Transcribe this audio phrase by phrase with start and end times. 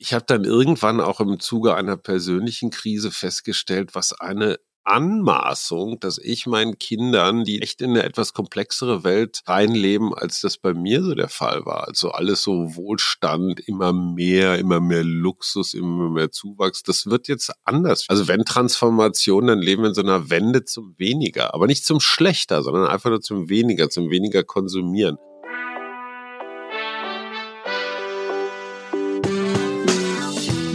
[0.00, 6.18] Ich habe dann irgendwann auch im Zuge einer persönlichen Krise festgestellt, was eine Anmaßung, dass
[6.18, 11.02] ich meinen Kindern, die echt in eine etwas komplexere Welt reinleben, als das bei mir
[11.02, 11.86] so der Fall war.
[11.86, 16.82] Also alles so Wohlstand, immer mehr, immer mehr Luxus, immer mehr Zuwachs.
[16.82, 18.06] Das wird jetzt anders.
[18.08, 22.00] Also wenn Transformation, dann leben wir in so einer Wende zum Weniger, aber nicht zum
[22.00, 25.18] Schlechter, sondern einfach nur zum Weniger, zum weniger Konsumieren.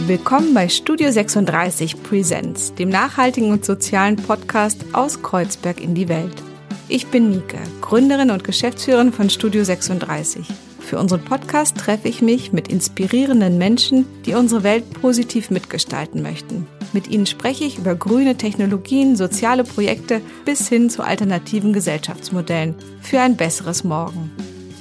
[0.06, 6.42] Willkommen bei Studio 36 Presents, dem nachhaltigen und sozialen Podcast aus Kreuzberg in die Welt.
[6.88, 10.46] Ich bin Nike, Gründerin und Geschäftsführerin von Studio 36.
[10.78, 16.66] Für unseren Podcast treffe ich mich mit inspirierenden Menschen, die unsere Welt positiv mitgestalten möchten.
[16.92, 23.20] Mit ihnen spreche ich über grüne Technologien, soziale Projekte bis hin zu alternativen Gesellschaftsmodellen für
[23.20, 24.30] ein besseres Morgen.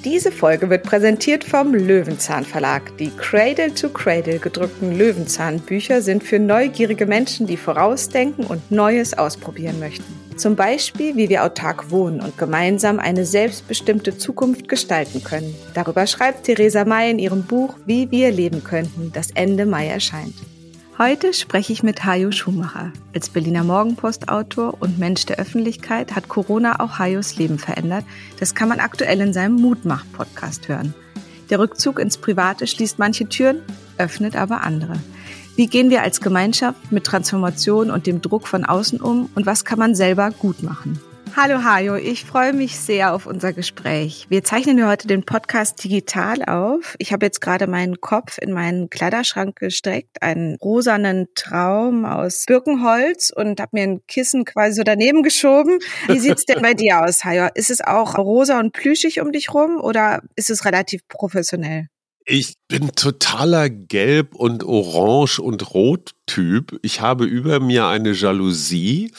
[0.03, 2.97] Diese Folge wird präsentiert vom Löwenzahn Verlag.
[2.97, 9.79] Die Cradle to Cradle gedruckten Löwenzahn-Bücher sind für neugierige Menschen, die vorausdenken und Neues ausprobieren
[9.79, 10.03] möchten.
[10.35, 15.55] Zum Beispiel, wie wir autark wohnen und gemeinsam eine selbstbestimmte Zukunft gestalten können.
[15.73, 20.35] Darüber schreibt Theresa May in ihrem Buch Wie wir leben könnten, das Ende Mai erscheint.
[20.99, 22.91] Heute spreche ich mit Hajo Schumacher.
[23.15, 28.05] Als Berliner Morgenpost-Autor und Mensch der Öffentlichkeit hat Corona auch Hajos Leben verändert.
[28.39, 30.93] Das kann man aktuell in seinem Mutmach-Podcast hören.
[31.49, 33.63] Der Rückzug ins Private schließt manche Türen,
[33.97, 34.99] öffnet aber andere.
[35.55, 39.65] Wie gehen wir als Gemeinschaft mit Transformation und dem Druck von außen um und was
[39.65, 40.99] kann man selber gut machen?
[41.35, 44.27] Hallo Hajo, ich freue mich sehr auf unser Gespräch.
[44.29, 46.95] Wir zeichnen ja heute den Podcast digital auf.
[46.99, 53.31] Ich habe jetzt gerade meinen Kopf in meinen Kleiderschrank gestreckt, einen rosanen Traum aus Birkenholz
[53.35, 55.79] und habe mir ein Kissen quasi so daneben geschoben.
[56.07, 57.47] Wie sieht's denn bei dir aus, Hajo?
[57.55, 61.87] Ist es auch rosa und plüschig um dich rum oder ist es relativ professionell?
[62.25, 66.79] Ich bin totaler Gelb- und Orange- und Rot-Typ.
[66.83, 69.11] Ich habe über mir eine Jalousie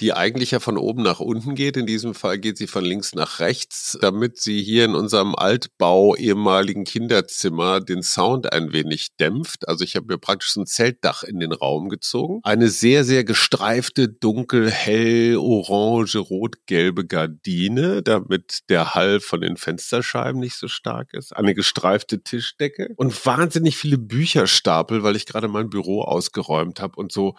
[0.00, 1.76] die eigentlich ja von oben nach unten geht.
[1.76, 6.16] In diesem Fall geht sie von links nach rechts, damit sie hier in unserem Altbau
[6.16, 9.68] ehemaligen Kinderzimmer den Sound ein wenig dämpft.
[9.68, 12.40] Also ich habe mir praktisch so ein Zeltdach in den Raum gezogen.
[12.44, 20.40] Eine sehr, sehr gestreifte, dunkel, hell, orange, rot-gelbe Gardine, damit der Hall von den Fensterscheiben
[20.40, 21.36] nicht so stark ist.
[21.36, 27.12] Eine gestreifte Tischdecke und wahnsinnig viele Bücherstapel, weil ich gerade mein Büro ausgeräumt habe und
[27.12, 27.36] so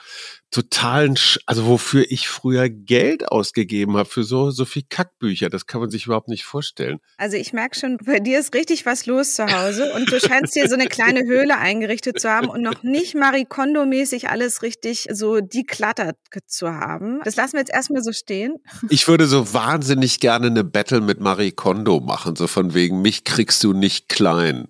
[0.51, 5.49] totalen, also wofür ich früher Geld ausgegeben habe für so, so viel Kackbücher.
[5.49, 6.99] Das kann man sich überhaupt nicht vorstellen.
[7.17, 10.55] Also ich merke schon, bei dir ist richtig was los zu Hause und du scheinst
[10.55, 15.07] dir so eine kleine Höhle eingerichtet zu haben und noch nicht Marie Kondo-mäßig alles richtig
[15.11, 16.17] so deklattert
[16.47, 17.21] zu haben.
[17.23, 18.55] Das lassen wir jetzt erstmal so stehen.
[18.89, 23.23] Ich würde so wahnsinnig gerne eine Battle mit Marie Kondo machen, so von wegen, mich
[23.23, 24.67] kriegst du nicht klein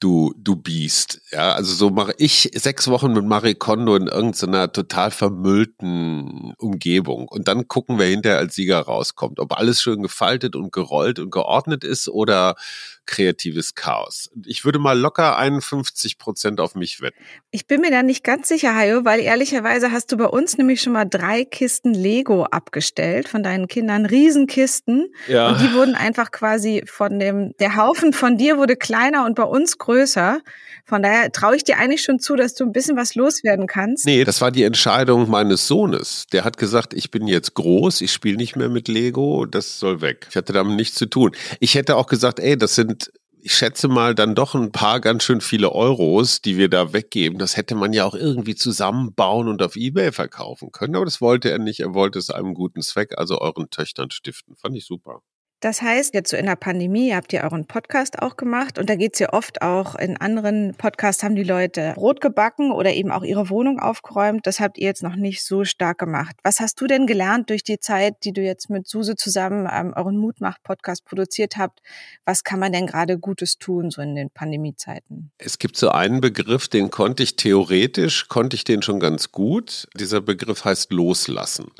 [0.00, 1.20] du, du Biest.
[1.30, 7.28] Ja, also so mache ich sechs Wochen mit Marie Kondo in irgendeiner total vermüllten Umgebung.
[7.28, 11.30] Und dann gucken wir hinterher als Sieger rauskommt, ob alles schön gefaltet und gerollt und
[11.30, 12.54] geordnet ist oder
[13.08, 14.30] kreatives Chaos.
[14.46, 17.16] Ich würde mal locker 51 Prozent auf mich wetten.
[17.50, 20.82] Ich bin mir da nicht ganz sicher, Hajo, weil ehrlicherweise hast du bei uns nämlich
[20.82, 25.08] schon mal drei Kisten Lego abgestellt von deinen Kindern, Riesenkisten.
[25.26, 25.48] Ja.
[25.48, 29.44] Und die wurden einfach quasi von dem, der Haufen von dir wurde kleiner und bei
[29.44, 30.40] uns größer.
[30.84, 34.06] Von daher traue ich dir eigentlich schon zu, dass du ein bisschen was loswerden kannst.
[34.06, 36.26] Nee, das war die Entscheidung meines Sohnes.
[36.32, 40.00] Der hat gesagt, ich bin jetzt groß, ich spiele nicht mehr mit Lego, das soll
[40.00, 40.26] weg.
[40.30, 41.32] Ich hatte damit nichts zu tun.
[41.60, 42.97] Ich hätte auch gesagt, ey, das sind
[43.40, 47.38] ich schätze mal, dann doch ein paar ganz schön viele Euros, die wir da weggeben.
[47.38, 50.96] Das hätte man ja auch irgendwie zusammenbauen und auf Ebay verkaufen können.
[50.96, 51.80] Aber das wollte er nicht.
[51.80, 54.56] Er wollte es einem guten Zweck, also euren Töchtern stiften.
[54.56, 55.22] Fand ich super.
[55.60, 58.88] Das heißt, jetzt so in der Pandemie, ihr habt ja euren Podcast auch gemacht und
[58.88, 63.10] da geht's ja oft auch in anderen Podcasts haben die Leute Brot gebacken oder eben
[63.10, 64.46] auch ihre Wohnung aufgeräumt.
[64.46, 66.36] Das habt ihr jetzt noch nicht so stark gemacht.
[66.44, 69.92] Was hast du denn gelernt durch die Zeit, die du jetzt mit Suse zusammen ähm,
[69.96, 71.80] euren Mutmach-Podcast produziert habt?
[72.24, 75.32] Was kann man denn gerade Gutes tun, so in den Pandemiezeiten?
[75.38, 79.88] Es gibt so einen Begriff, den konnte ich theoretisch, konnte ich den schon ganz gut.
[79.98, 81.72] Dieser Begriff heißt loslassen.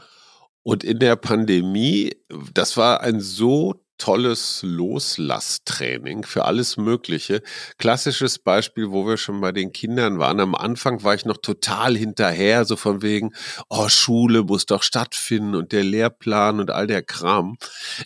[0.62, 2.14] Und in der Pandemie,
[2.52, 7.42] das war ein so tolles Loslasstraining für alles Mögliche.
[7.78, 10.40] Klassisches Beispiel, wo wir schon bei den Kindern waren.
[10.40, 13.32] Am Anfang war ich noch total hinterher, so von wegen,
[13.68, 17.58] oh, Schule muss doch stattfinden und der Lehrplan und all der Kram.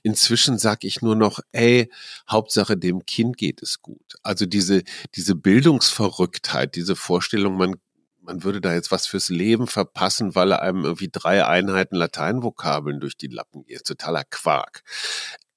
[0.02, 1.90] Inzwischen sage ich nur noch, ey,
[2.28, 4.14] Hauptsache dem Kind geht es gut.
[4.22, 4.82] Also diese,
[5.14, 7.76] diese Bildungsverrücktheit, diese Vorstellung, man
[8.22, 13.16] man würde da jetzt was fürs Leben verpassen, weil einem irgendwie drei Einheiten Lateinvokabeln durch
[13.16, 13.84] die Lappen geht.
[13.84, 14.82] Totaler Quark.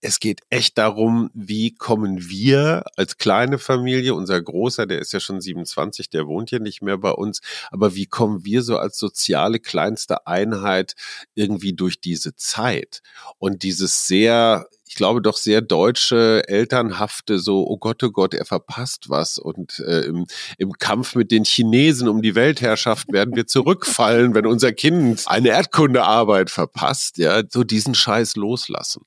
[0.05, 5.19] Es geht echt darum, wie kommen wir als kleine Familie, unser Großer, der ist ja
[5.19, 7.41] schon 27, der wohnt ja nicht mehr bei uns,
[7.71, 10.93] aber wie kommen wir so als soziale kleinste Einheit
[11.33, 13.01] irgendwie durch diese Zeit?
[13.39, 18.45] Und dieses sehr ich glaube, doch sehr deutsche, elternhafte, so, oh Gott, oh Gott, er
[18.45, 19.39] verpasst was.
[19.39, 20.27] Und äh, im,
[20.59, 25.49] im Kampf mit den Chinesen um die Weltherrschaft werden wir zurückfallen, wenn unser Kind eine
[25.49, 27.17] Erdkundearbeit verpasst.
[27.17, 29.01] Ja, so diesen Scheiß loslassen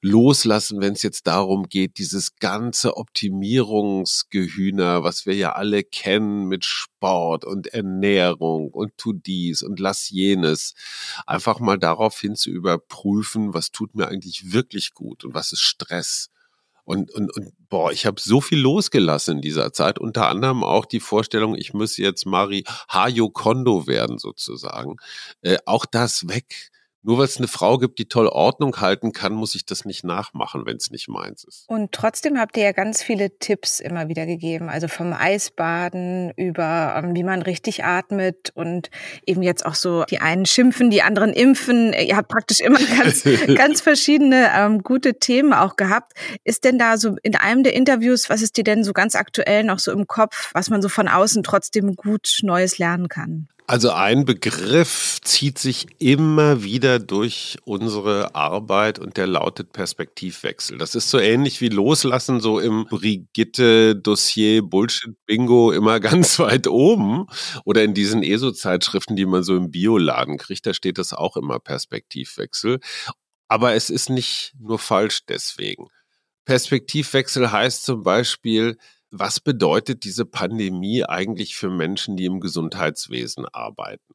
[0.00, 6.64] loslassen, wenn es jetzt darum geht, dieses ganze Optimierungsgehühner, was wir ja alle kennen mit
[6.64, 10.74] Sport und Ernährung und tu dies und lass jenes,
[11.26, 15.60] einfach mal darauf hin zu überprüfen, was tut mir eigentlich wirklich gut und was ist
[15.60, 16.30] Stress.
[16.84, 20.84] Und, und, und boah, ich habe so viel losgelassen in dieser Zeit, unter anderem auch
[20.84, 24.96] die Vorstellung, ich muss jetzt Mari Hayo Kondo werden sozusagen.
[25.42, 26.70] Äh, auch das weg
[27.02, 30.04] nur weil es eine Frau gibt, die toll Ordnung halten kann, muss ich das nicht
[30.04, 31.64] nachmachen, wenn es nicht meins ist.
[31.68, 34.68] Und trotzdem habt ihr ja ganz viele Tipps immer wieder gegeben.
[34.68, 38.90] Also vom Eisbaden über, ähm, wie man richtig atmet und
[39.26, 41.92] eben jetzt auch so, die einen schimpfen, die anderen impfen.
[41.92, 43.24] Ihr habt praktisch immer ganz,
[43.56, 46.12] ganz verschiedene ähm, gute Themen auch gehabt.
[46.44, 49.64] Ist denn da so in einem der Interviews, was ist dir denn so ganz aktuell
[49.64, 53.48] noch so im Kopf, was man so von außen trotzdem gut Neues lernen kann?
[53.68, 60.78] Also ein Begriff zieht sich immer wieder durch unsere Arbeit und der lautet Perspektivwechsel.
[60.78, 67.26] Das ist so ähnlich wie Loslassen, so im Brigitte-Dossier Bullshit-Bingo immer ganz weit oben
[67.64, 71.60] oder in diesen ESO-Zeitschriften, die man so im Bioladen kriegt, da steht das auch immer
[71.60, 72.80] Perspektivwechsel.
[73.48, 75.86] Aber es ist nicht nur falsch deswegen.
[76.46, 78.76] Perspektivwechsel heißt zum Beispiel,
[79.12, 84.14] was bedeutet diese Pandemie eigentlich für Menschen, die im Gesundheitswesen arbeiten?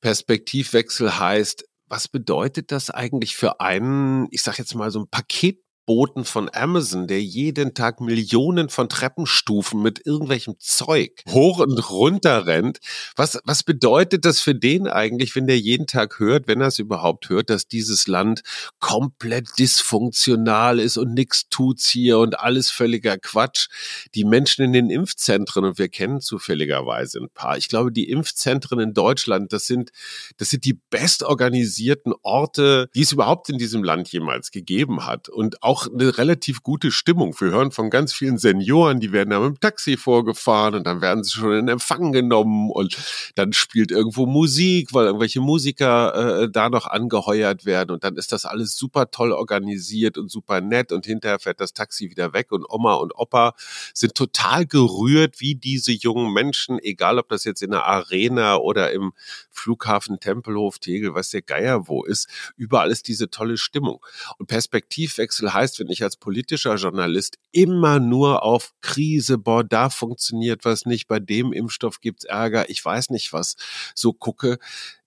[0.00, 5.60] Perspektivwechsel heißt, was bedeutet das eigentlich für einen, ich sage jetzt mal so ein Paket
[5.86, 12.46] Boten von Amazon, der jeden Tag Millionen von Treppenstufen mit irgendwelchem Zeug hoch und runter
[12.46, 12.78] rennt.
[13.14, 16.80] Was, was bedeutet das für den eigentlich, wenn der jeden Tag hört, wenn er es
[16.80, 18.42] überhaupt hört, dass dieses Land
[18.80, 23.68] komplett dysfunktional ist und nichts tut's hier und alles völliger Quatsch?
[24.14, 28.80] Die Menschen in den Impfzentren, und wir kennen zufälligerweise ein paar, ich glaube, die Impfzentren
[28.80, 29.90] in Deutschland, das sind,
[30.36, 35.28] das sind die bestorganisierten Orte, die es überhaupt in diesem Land jemals gegeben hat.
[35.28, 37.38] Und auch auch eine relativ gute Stimmung.
[37.38, 41.02] Wir hören von ganz vielen Senioren, die werden da mit dem Taxi vorgefahren und dann
[41.02, 42.96] werden sie schon in Empfang genommen und
[43.34, 48.32] dann spielt irgendwo Musik, weil irgendwelche Musiker äh, da noch angeheuert werden und dann ist
[48.32, 52.52] das alles super toll organisiert und super nett und hinterher fährt das Taxi wieder weg
[52.52, 53.54] und Oma und Opa
[53.92, 58.92] sind total gerührt, wie diese jungen Menschen, egal ob das jetzt in der Arena oder
[58.92, 59.12] im
[59.50, 64.04] Flughafen Tempelhof, Tegel, was der Geier wo ist, überall ist diese tolle Stimmung.
[64.38, 69.90] Und Perspektivwechsel heißt, heißt, wenn ich als politischer Journalist immer nur auf Krise, boah, da
[69.90, 73.56] funktioniert was nicht, bei dem Impfstoff gibt's Ärger, ich weiß nicht was,
[73.94, 74.58] so gucke,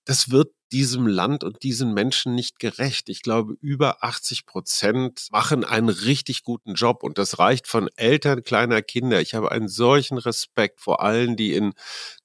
[0.04, 3.10] das wird diesem Land und diesen Menschen nicht gerecht.
[3.10, 8.44] Ich glaube, über 80 Prozent machen einen richtig guten Job und das reicht von Eltern
[8.44, 9.22] kleiner Kinder.
[9.22, 11.74] Ich habe einen solchen Respekt vor allen, die in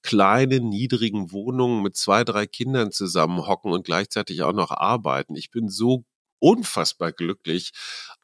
[0.02, 5.36] kleinen, niedrigen Wohnungen mit zwei, drei Kindern zusammenhocken und gleichzeitig auch noch arbeiten.
[5.36, 6.04] Ich bin so
[6.38, 7.72] unfassbar glücklich,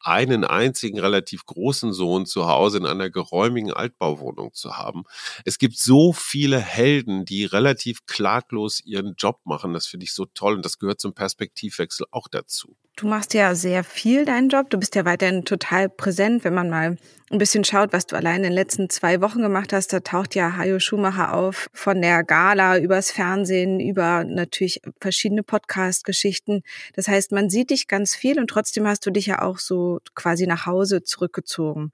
[0.00, 5.04] einen einzigen relativ großen Sohn zu Hause in einer geräumigen Altbauwohnung zu haben.
[5.44, 9.72] Es gibt so viele Helden, die relativ klaglos ihren Job machen.
[9.74, 12.76] Das finde ich so toll und das gehört zum Perspektivwechsel auch dazu.
[13.00, 14.68] Du machst ja sehr viel deinen Job.
[14.68, 16.98] Du bist ja weiterhin total präsent, wenn man mal
[17.30, 19.94] ein bisschen schaut, was du allein in den letzten zwei Wochen gemacht hast.
[19.94, 26.60] Da taucht ja Hajo Schumacher auf von der Gala übers Fernsehen, über natürlich verschiedene Podcast-Geschichten.
[26.94, 30.00] Das heißt, man sieht dich ganz viel und trotzdem hast du dich ja auch so
[30.14, 31.92] quasi nach Hause zurückgezogen.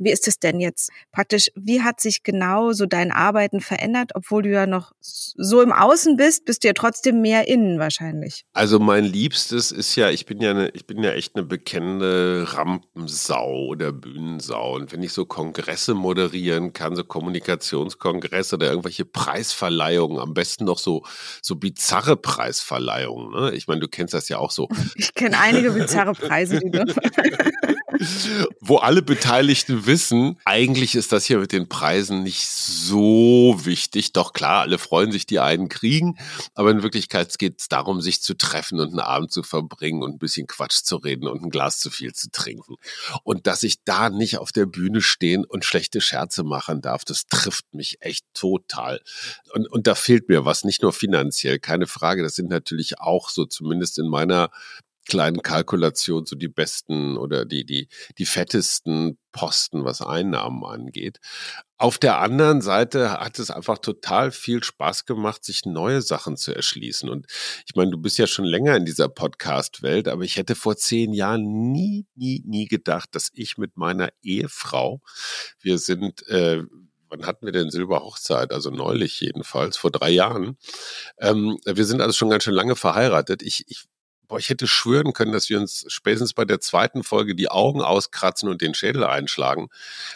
[0.00, 1.50] Wie ist es denn jetzt praktisch?
[1.54, 6.16] Wie hat sich genau so dein Arbeiten verändert, obwohl du ja noch so im Außen
[6.16, 8.44] bist, bist du ja trotzdem mehr innen wahrscheinlich.
[8.54, 12.46] Also mein Liebstes ist ja, ich bin ja eine, ich bin ja echt eine bekennende
[12.48, 14.76] Rampensau oder Bühnensau.
[14.76, 20.78] Und wenn ich so Kongresse moderieren kann, so Kommunikationskongresse oder irgendwelche Preisverleihungen, am besten noch
[20.78, 21.04] so,
[21.42, 23.32] so bizarre Preisverleihungen.
[23.32, 23.52] Ne?
[23.52, 24.68] Ich meine, du kennst das ja auch so.
[24.96, 26.84] Ich kenne einige bizarre Preise, die du.
[28.60, 34.12] wo alle Beteiligten wissen, eigentlich ist das hier mit den Preisen nicht so wichtig.
[34.12, 36.16] Doch klar, alle freuen sich, die einen kriegen,
[36.54, 40.12] aber in Wirklichkeit geht es darum, sich zu treffen und einen Abend zu verbringen und
[40.12, 42.76] ein bisschen Quatsch zu reden und ein Glas zu viel zu trinken.
[43.24, 47.26] Und dass ich da nicht auf der Bühne stehen und schlechte Scherze machen darf, das
[47.26, 49.00] trifft mich echt total.
[49.52, 52.22] Und, und da fehlt mir was, nicht nur finanziell, keine Frage.
[52.22, 54.50] Das sind natürlich auch so, zumindest in meiner
[55.10, 61.18] kleinen Kalkulation so die besten oder die, die, die fettesten Posten, was Einnahmen angeht.
[61.76, 66.54] Auf der anderen Seite hat es einfach total viel Spaß gemacht, sich neue Sachen zu
[66.54, 67.08] erschließen.
[67.08, 67.26] Und
[67.66, 71.12] ich meine, du bist ja schon länger in dieser Podcast-Welt, aber ich hätte vor zehn
[71.12, 75.00] Jahren nie, nie, nie gedacht, dass ich mit meiner Ehefrau,
[75.60, 76.62] wir sind, äh,
[77.08, 78.52] wann hatten wir denn Silberhochzeit?
[78.52, 80.56] Also neulich jedenfalls, vor drei Jahren.
[81.18, 83.42] Ähm, wir sind also schon ganz schön lange verheiratet.
[83.42, 83.84] Ich, ich
[84.30, 87.82] boah, ich hätte schwören können, dass wir uns spätestens bei der zweiten Folge die Augen
[87.82, 89.68] auskratzen und den Schädel einschlagen.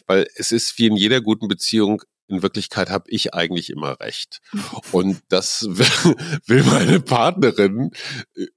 [0.06, 4.40] Weil es ist wie in jeder guten Beziehung, in Wirklichkeit habe ich eigentlich immer recht.
[4.92, 5.66] Und das
[6.47, 7.90] will meine Partnerin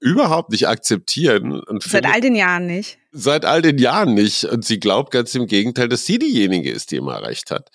[0.00, 1.60] überhaupt nicht akzeptieren.
[1.60, 2.98] Und seit all den Jahren nicht.
[3.12, 4.44] Seit all den Jahren nicht.
[4.44, 7.70] Und sie glaubt ganz im Gegenteil, dass sie diejenige ist, die immer recht hat.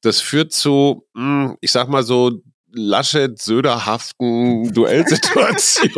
[0.00, 2.42] Das führt zu, hm, ich sag mal so,
[2.72, 5.94] Laschet-Söderhaften Duellsituationen.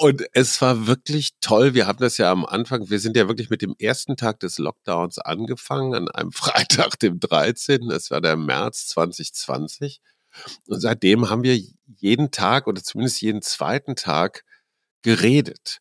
[0.00, 1.74] Und es war wirklich toll.
[1.74, 4.58] Wir haben das ja am Anfang, wir sind ja wirklich mit dem ersten Tag des
[4.58, 7.90] Lockdowns angefangen, an einem Freitag, dem 13.
[7.90, 10.00] Es war der März 2020.
[10.66, 11.58] Und seitdem haben wir
[11.96, 14.44] jeden Tag oder zumindest jeden zweiten Tag
[15.02, 15.80] geredet.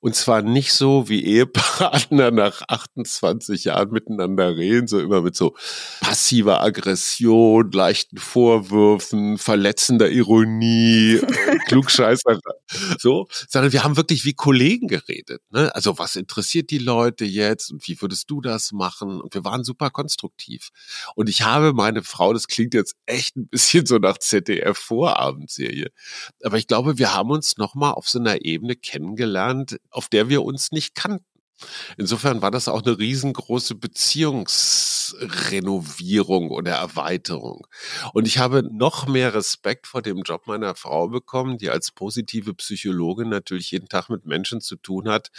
[0.00, 5.56] Und zwar nicht so, wie Ehepartner nach 28 Jahren miteinander reden, so immer mit so
[6.00, 12.38] passiver Aggression, leichten Vorwürfen, verletzender Ironie, äh, Klugscheißer,
[12.98, 15.42] so, sondern wir haben wirklich wie Kollegen geredet.
[15.50, 15.74] Ne?
[15.74, 19.20] Also was interessiert die Leute jetzt und wie würdest du das machen?
[19.20, 20.70] Und wir waren super konstruktiv.
[21.14, 25.90] Und ich habe meine Frau, das klingt jetzt echt ein bisschen so nach ZDF-Vorabendserie,
[26.42, 29.57] aber ich glaube, wir haben uns nochmal auf so einer Ebene kennengelernt,
[29.90, 31.24] auf der wir uns nicht kannten.
[31.96, 37.66] Insofern war das auch eine riesengroße Beziehungsrenovierung oder Erweiterung.
[38.12, 42.54] Und ich habe noch mehr Respekt vor dem Job meiner Frau bekommen, die als positive
[42.54, 45.32] Psychologin natürlich jeden Tag mit Menschen zu tun hat,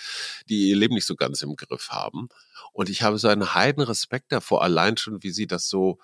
[0.50, 2.28] die ihr Leben nicht so ganz im Griff haben.
[2.74, 6.00] Und ich habe so einen heiden Respekt davor, allein schon, wie sie das so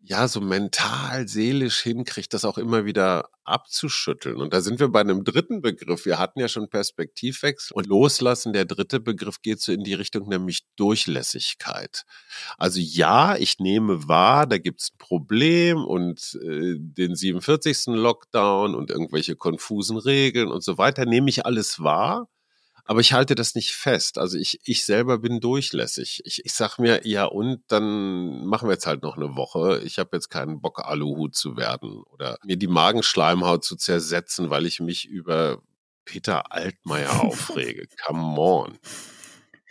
[0.00, 4.36] ja, so mental, seelisch hinkriegt, das auch immer wieder abzuschütteln.
[4.36, 6.06] Und da sind wir bei einem dritten Begriff.
[6.06, 8.52] Wir hatten ja schon Perspektivwechsel und Loslassen.
[8.52, 12.04] Der dritte Begriff geht so in die Richtung, nämlich Durchlässigkeit.
[12.58, 17.86] Also ja, ich nehme wahr, da gibt's ein Problem und äh, den 47.
[17.88, 22.28] Lockdown und irgendwelche konfusen Regeln und so weiter, nehme ich alles wahr
[22.88, 24.16] aber ich halte das nicht fest.
[24.16, 26.22] Also ich, ich selber bin durchlässig.
[26.24, 29.82] Ich, ich sag mir, ja, und dann machen wir jetzt halt noch eine Woche.
[29.84, 34.64] Ich habe jetzt keinen Bock, Aluhut zu werden oder mir die Magenschleimhaut zu zersetzen, weil
[34.64, 35.60] ich mich über
[36.06, 37.88] Peter Altmaier aufrege.
[38.06, 38.78] Come on.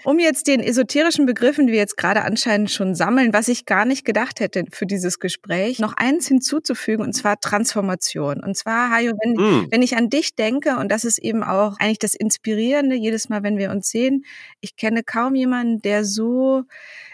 [0.04, 3.84] Um jetzt den esoterischen Begriffen, die wir jetzt gerade anscheinend schon sammeln, was ich gar
[3.84, 8.44] nicht gedacht hätte für dieses Gespräch, noch eins hinzuzufügen, und zwar Transformation.
[8.44, 9.68] Und zwar, Hajo, wenn, mm.
[9.72, 13.42] wenn ich an dich denke, und das ist eben auch eigentlich das Inspirierende, jedes Mal,
[13.42, 14.24] wenn wir uns sehen,
[14.62, 16.64] ich kenne kaum jemanden, der so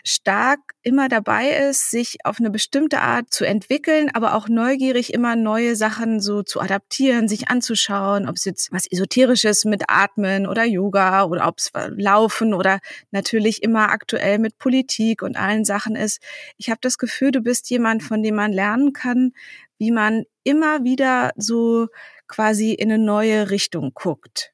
[0.04, 5.38] stark immer dabei ist, sich auf eine bestimmte Art zu entwickeln, aber auch neugierig immer
[5.38, 10.66] neue Sachen so zu adaptieren, sich anzuschauen, ob es jetzt was Esoterisches mit Atmen oder
[10.66, 12.73] Yoga oder ob es Laufen oder
[13.12, 16.22] natürlich immer aktuell mit Politik und allen Sachen ist.
[16.58, 19.34] Ich habe das Gefühl, du bist jemand, von dem man lernen kann,
[19.78, 21.88] wie man immer wieder so
[22.28, 24.54] quasi in eine neue Richtung guckt.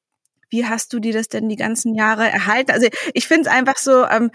[0.50, 2.72] Wie hast du dir das denn die ganzen Jahre erhalten?
[2.72, 4.32] Also ich finde es einfach so, ähm,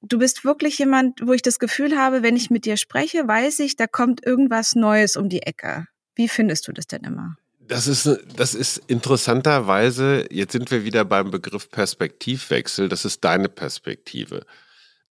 [0.00, 3.60] du bist wirklich jemand, wo ich das Gefühl habe, wenn ich mit dir spreche, weiß
[3.60, 5.86] ich, da kommt irgendwas Neues um die Ecke.
[6.14, 7.36] Wie findest du das denn immer?
[7.68, 13.48] Das ist, das ist interessanterweise, jetzt sind wir wieder beim Begriff Perspektivwechsel, das ist deine
[13.48, 14.44] Perspektive.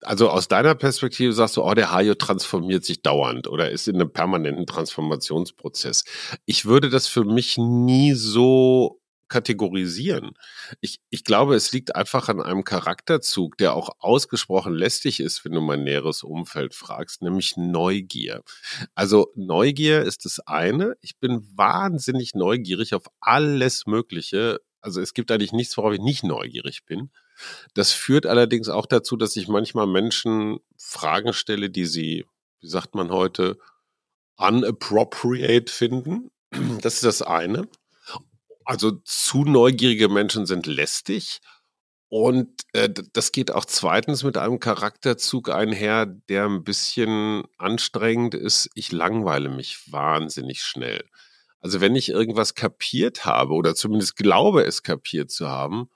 [0.01, 3.96] Also aus deiner Perspektive sagst du, oh, der Hajo transformiert sich dauernd oder ist in
[3.96, 6.06] einem permanenten Transformationsprozess.
[6.46, 8.99] Ich würde das für mich nie so
[9.29, 10.31] kategorisieren.
[10.81, 15.53] Ich, ich glaube, es liegt einfach an einem Charakterzug, der auch ausgesprochen lästig ist, wenn
[15.53, 18.43] du mein näheres Umfeld fragst, nämlich Neugier.
[18.95, 20.95] Also Neugier ist das eine.
[21.01, 24.59] Ich bin wahnsinnig neugierig auf alles Mögliche.
[24.81, 27.12] Also es gibt eigentlich nichts, worauf ich nicht neugierig bin.
[27.74, 32.25] Das führt allerdings auch dazu, dass ich manchmal Menschen Fragen stelle, die sie,
[32.62, 33.57] wie sagt man heute,
[34.38, 36.31] unappropriate finden.
[36.81, 37.67] Das ist das eine.
[38.70, 41.40] Also zu neugierige Menschen sind lästig.
[42.08, 48.70] Und äh, das geht auch zweitens mit einem Charakterzug einher, der ein bisschen anstrengend ist.
[48.76, 51.04] Ich langweile mich wahnsinnig schnell.
[51.62, 55.90] Also wenn ich irgendwas kapiert habe oder zumindest glaube es kapiert zu haben,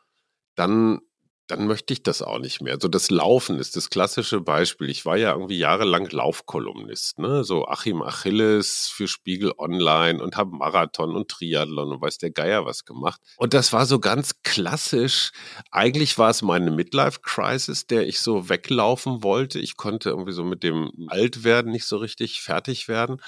[0.56, 1.00] dann
[1.47, 2.77] dann möchte ich das auch nicht mehr.
[2.81, 4.89] So das Laufen ist das klassische Beispiel.
[4.89, 7.43] Ich war ja irgendwie jahrelang Laufkolumnist, ne?
[7.43, 12.65] So Achim Achilles für Spiegel Online und habe Marathon und Triathlon und weiß der Geier
[12.65, 13.21] was gemacht.
[13.38, 15.31] Und das war so ganz klassisch.
[15.69, 19.59] Eigentlich war es meine Midlife Crisis, der ich so weglaufen wollte.
[19.59, 23.21] Ich konnte irgendwie so mit dem Altwerden nicht so richtig fertig werden.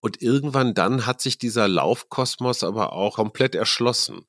[0.00, 4.24] Und irgendwann dann hat sich dieser Laufkosmos aber auch komplett erschlossen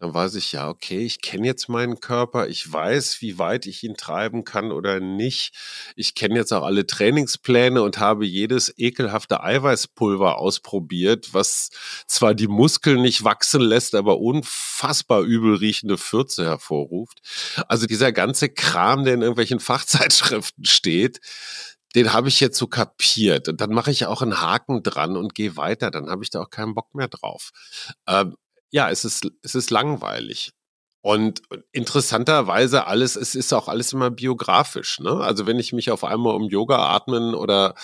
[0.00, 3.84] dann weiß ich ja, okay, ich kenne jetzt meinen Körper, ich weiß, wie weit ich
[3.84, 5.54] ihn treiben kann oder nicht.
[5.94, 11.68] Ich kenne jetzt auch alle Trainingspläne und habe jedes ekelhafte Eiweißpulver ausprobiert, was
[12.06, 17.20] zwar die Muskeln nicht wachsen lässt, aber unfassbar übel riechende Fürze hervorruft.
[17.68, 21.20] Also dieser ganze Kram, der in irgendwelchen Fachzeitschriften steht,
[21.94, 23.48] den habe ich jetzt so kapiert.
[23.48, 25.90] Und dann mache ich auch einen Haken dran und gehe weiter.
[25.90, 27.50] Dann habe ich da auch keinen Bock mehr drauf.
[28.06, 28.36] Ähm,
[28.70, 30.52] ja, es ist, es ist langweilig.
[31.02, 35.00] Und interessanterweise alles, es ist auch alles immer biografisch.
[35.00, 35.12] Ne?
[35.12, 37.74] Also wenn ich mich auf einmal um Yoga atmen oder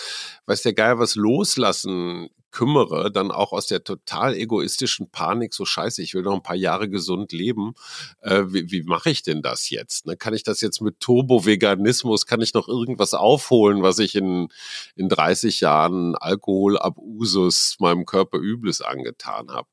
[0.45, 6.01] weiß der Geier was loslassen kümmere, dann auch aus der total egoistischen Panik, so scheiße,
[6.01, 7.73] ich will noch ein paar Jahre gesund leben.
[8.21, 10.05] Äh, wie wie mache ich denn das jetzt?
[10.05, 10.15] Ne?
[10.15, 14.49] Kann ich das jetzt mit Turbo-Veganismus, kann ich noch irgendwas aufholen, was ich in,
[14.95, 19.67] in 30 Jahren Alkoholabusus meinem Körper Übles angetan habe?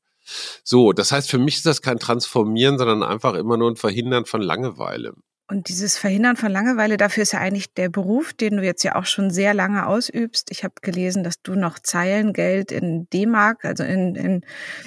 [0.63, 4.25] So, das heißt, für mich ist das kein Transformieren, sondern einfach immer nur ein Verhindern
[4.25, 5.13] von Langeweile.
[5.47, 8.95] Und dieses Verhindern von Langeweile, dafür ist ja eigentlich der Beruf, den du jetzt ja
[8.95, 10.49] auch schon sehr lange ausübst.
[10.49, 14.41] Ich habe gelesen, dass du noch Zeilengeld in D-Mark, also in, in,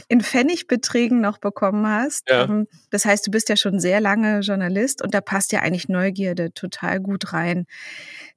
[0.08, 2.28] in Pfennigbeträgen noch bekommen hast.
[2.28, 2.42] Ja.
[2.42, 5.88] Ähm, das heißt, du bist ja schon sehr lange Journalist und da passt ja eigentlich
[5.88, 7.66] Neugierde total gut rein.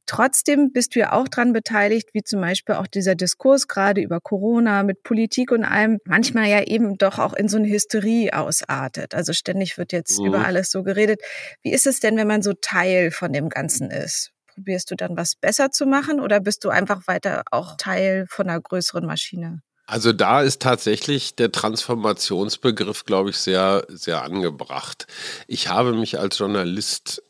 [0.06, 4.20] Trotzdem bist du ja auch dran beteiligt, wie zum Beispiel auch dieser Diskurs gerade über
[4.20, 9.14] Corona mit Politik und allem, manchmal ja eben doch auch in so eine Hysterie ausartet.
[9.14, 10.28] Also ständig wird jetzt mhm.
[10.28, 11.22] über alles so geredet.
[11.62, 14.32] Wie ist es denn, wenn man so Teil von dem Ganzen ist?
[14.48, 18.50] Probierst du dann was besser zu machen oder bist du einfach weiter auch Teil von
[18.50, 19.62] einer größeren Maschine?
[19.92, 25.06] Also da ist tatsächlich der Transformationsbegriff, glaube ich, sehr, sehr angebracht.
[25.48, 27.22] Ich habe mich als Journalist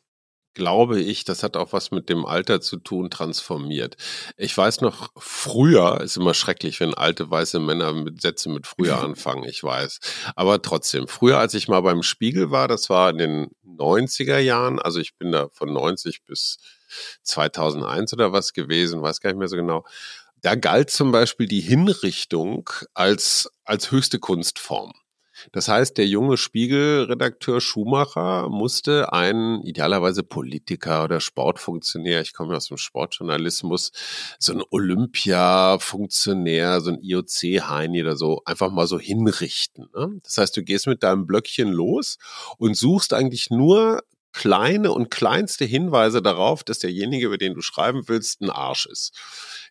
[0.53, 3.96] glaube ich, das hat auch was mit dem Alter zu tun, transformiert.
[4.38, 9.00] Ich weiß noch, früher ist immer schrecklich, wenn alte weiße Männer mit Sätze mit früher
[9.03, 10.00] anfangen, ich weiß.
[10.35, 14.79] Aber trotzdem, früher, als ich mal beim Spiegel war, das war in den 90er Jahren,
[14.79, 16.57] also ich bin da von 90 bis
[17.24, 19.85] 2001 oder was gewesen, weiß gar nicht mehr so genau.
[20.42, 24.92] Da galt zum Beispiel die Hinrichtung als, als höchste Kunstform.
[25.51, 32.67] Das heißt, der junge Spiegelredakteur Schumacher musste einen idealerweise Politiker oder Sportfunktionär, ich komme aus
[32.67, 33.91] dem Sportjournalismus,
[34.39, 39.89] so ein Olympia-Funktionär, so ein IOC-Heini oder so, einfach mal so hinrichten.
[39.95, 40.19] Ne?
[40.23, 42.17] Das heißt, du gehst mit deinem Blöckchen los
[42.57, 44.01] und suchst eigentlich nur
[44.33, 49.13] kleine und kleinste Hinweise darauf, dass derjenige, über den du schreiben willst, ein Arsch ist.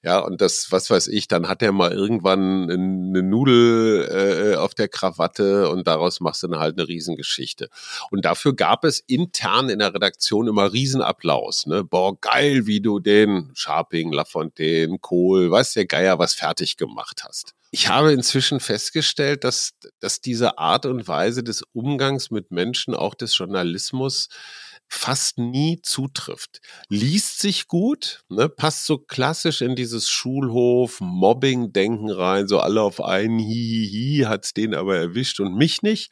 [0.02, 4.74] Ja, und das, was weiß ich, dann hat er mal irgendwann eine Nudel äh, auf
[4.74, 7.68] der Krawatte und daraus machst du dann halt eine Riesengeschichte.
[8.10, 11.66] Und dafür gab es intern in der Redaktion immer Riesenapplaus.
[11.66, 11.84] Ne?
[11.84, 17.54] Boah, geil, wie du den Sharping, Lafontaine, Kohl, weiß der Geier, was fertig gemacht hast.
[17.70, 23.14] Ich habe inzwischen festgestellt, dass, dass diese Art und Weise des Umgangs mit Menschen, auch
[23.14, 24.28] des Journalismus,
[24.88, 26.60] fast nie zutrifft.
[26.88, 33.38] Liest sich gut, ne, passt so klassisch in dieses Schulhof-Mobbing-Denken rein, so alle auf einen
[33.38, 36.10] Hihihi, hat's den aber erwischt und mich nicht.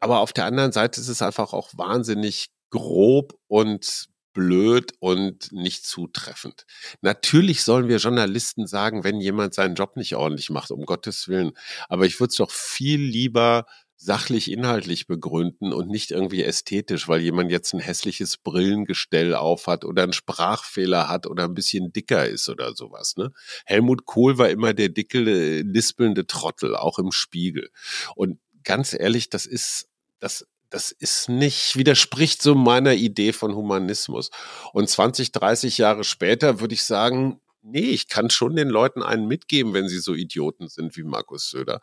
[0.00, 5.84] Aber auf der anderen Seite ist es einfach auch wahnsinnig grob und blöd und nicht
[5.84, 6.64] zutreffend.
[7.00, 11.50] Natürlich sollen wir Journalisten sagen, wenn jemand seinen Job nicht ordentlich macht, um Gottes Willen.
[11.88, 17.20] Aber ich würde es doch viel lieber sachlich inhaltlich begründen und nicht irgendwie ästhetisch, weil
[17.20, 22.48] jemand jetzt ein hässliches Brillengestell aufhat oder einen Sprachfehler hat oder ein bisschen dicker ist
[22.48, 23.16] oder sowas.
[23.16, 23.32] Ne?
[23.66, 27.70] Helmut Kohl war immer der dicke, lispelnde Trottel, auch im Spiegel.
[28.14, 29.88] Und ganz ehrlich, das ist,
[30.20, 34.30] das das ist nicht, widerspricht so meiner Idee von Humanismus.
[34.72, 39.26] Und 20, 30 Jahre später würde ich sagen, nee, ich kann schon den Leuten einen
[39.26, 41.80] mitgeben, wenn sie so Idioten sind wie Markus Söder.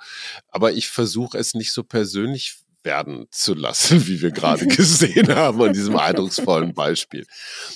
[0.49, 5.61] Aber ich versuche es nicht so persönlich werden zu lassen, wie wir gerade gesehen haben
[5.61, 7.25] an diesem eindrucksvollen Beispiel.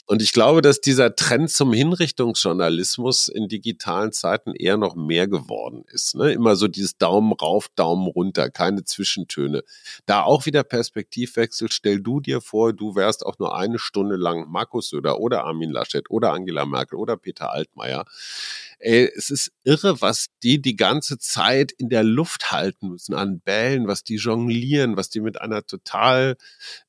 [0.06, 5.84] Und ich glaube, dass dieser Trend zum Hinrichtungsjournalismus in digitalen Zeiten eher noch mehr geworden
[5.92, 6.16] ist.
[6.16, 6.32] Ne?
[6.32, 9.64] Immer so dieses Daumen rauf, Daumen runter, keine Zwischentöne.
[10.06, 11.70] Da auch wieder Perspektivwechsel.
[11.72, 15.72] Stell du dir vor, du wärst auch nur eine Stunde lang Markus Söder oder Armin
[15.72, 18.06] Laschet oder Angela Merkel oder Peter Altmaier
[18.80, 23.42] ey, es ist irre, was die die ganze Zeit in der Luft halten müssen an
[23.42, 26.38] Bällen, was die jonglieren, was die mit einer total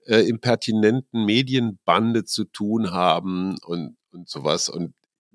[0.07, 4.69] äh, impertinenten Medienbande zu tun haben und, und sowas.
[4.69, 4.95] Und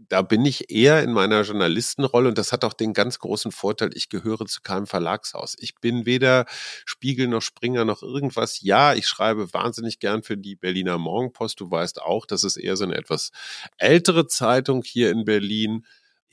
[0.10, 3.92] da bin ich eher in meiner Journalistenrolle und das hat auch den ganz großen Vorteil,
[3.94, 5.56] ich gehöre zu keinem Verlagshaus.
[5.60, 6.46] Ich bin weder
[6.86, 8.62] Spiegel noch Springer noch irgendwas.
[8.62, 11.60] Ja, ich schreibe wahnsinnig gern für die Berliner Morgenpost.
[11.60, 13.32] Du weißt auch, das ist eher so eine etwas
[13.78, 15.86] ältere Zeitung hier in Berlin.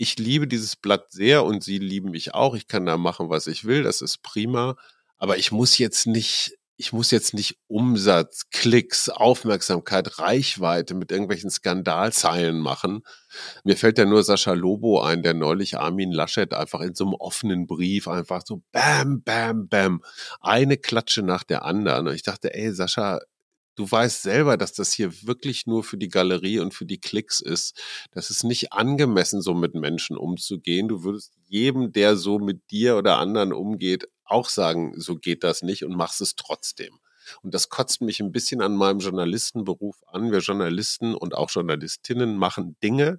[0.03, 2.57] Ich liebe dieses Blatt sehr und sie lieben mich auch.
[2.57, 3.85] Ich kann da machen, was ich will.
[3.85, 4.75] Das ist prima.
[5.17, 11.49] Aber ich muss jetzt nicht ich muss jetzt nicht Umsatz, Klicks, Aufmerksamkeit, Reichweite mit irgendwelchen
[11.49, 13.03] Skandalzeilen machen.
[13.63, 17.15] Mir fällt ja nur Sascha Lobo ein, der neulich Armin Laschet einfach in so einem
[17.15, 20.03] offenen Brief einfach so bam, bam, bam,
[20.41, 22.09] eine Klatsche nach der anderen.
[22.09, 23.21] Und ich dachte, ey, Sascha,
[23.77, 27.41] du weißt selber, dass das hier wirklich nur für die Galerie und für die Klicks
[27.41, 27.81] ist.
[28.11, 30.89] Das ist nicht angemessen, so mit Menschen umzugehen.
[30.89, 35.63] Du würdest jedem, der so mit dir oder anderen umgeht, auch sagen, so geht das
[35.63, 36.99] nicht und machst es trotzdem.
[37.43, 40.33] Und das kotzt mich ein bisschen an meinem Journalistenberuf an.
[40.33, 43.19] Wir Journalisten und auch Journalistinnen machen Dinge,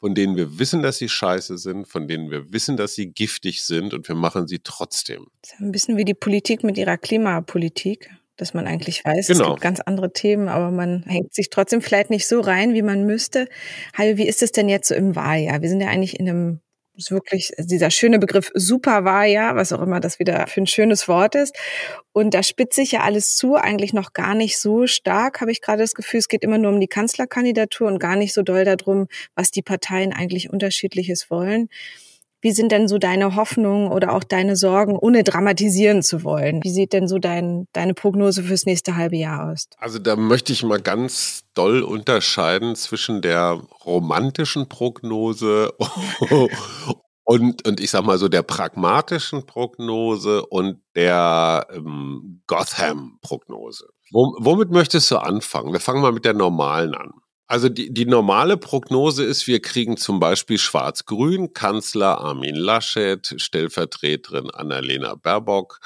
[0.00, 3.62] von denen wir wissen, dass sie scheiße sind, von denen wir wissen, dass sie giftig
[3.62, 5.26] sind und wir machen sie trotzdem.
[5.42, 9.44] Das ist ein bisschen wie die Politik mit ihrer Klimapolitik dass man eigentlich weiß, genau.
[9.44, 12.82] es gibt ganz andere Themen, aber man hängt sich trotzdem vielleicht nicht so rein, wie
[12.82, 13.48] man müsste.
[13.96, 15.62] Hajo, wie ist es denn jetzt so im Wahljahr?
[15.62, 16.60] Wir sind ja eigentlich in einem
[16.96, 21.34] ist wirklich dieser schöne Begriff Superwahljahr, was auch immer das wieder für ein schönes Wort
[21.34, 21.56] ist.
[22.12, 25.60] Und da spitzt sich ja alles zu, eigentlich noch gar nicht so stark, habe ich
[25.60, 26.20] gerade das Gefühl.
[26.20, 29.62] Es geht immer nur um die Kanzlerkandidatur und gar nicht so doll darum, was die
[29.62, 31.68] Parteien eigentlich unterschiedliches wollen.
[32.44, 36.62] Wie sind denn so deine Hoffnungen oder auch deine Sorgen, ohne dramatisieren zu wollen?
[36.62, 39.66] Wie sieht denn so dein, deine Prognose fürs nächste halbe Jahr aus?
[39.78, 45.72] Also da möchte ich mal ganz doll unterscheiden zwischen der romantischen Prognose
[47.24, 53.86] und, und ich sag mal so der pragmatischen Prognose und der ähm, Gotham-Prognose.
[54.12, 55.72] Womit möchtest du anfangen?
[55.72, 57.12] Wir fangen mal mit der normalen an.
[57.46, 64.50] Also die, die normale Prognose ist, wir kriegen zum Beispiel Schwarz-Grün, Kanzler Armin Laschet, Stellvertreterin
[64.50, 65.80] Annalena Baerbock.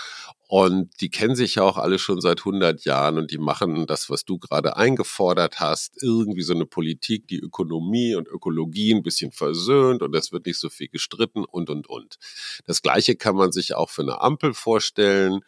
[0.47, 4.09] Und die kennen sich ja auch alle schon seit 100 Jahren und die machen das,
[4.09, 9.31] was du gerade eingefordert hast, irgendwie so eine Politik, die Ökonomie und Ökologie ein bisschen
[9.31, 12.16] versöhnt und es wird nicht so viel gestritten und, und, und.
[12.64, 15.40] Das Gleiche kann man sich auch für eine Ampel vorstellen.